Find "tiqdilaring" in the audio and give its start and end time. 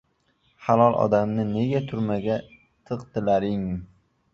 2.59-3.67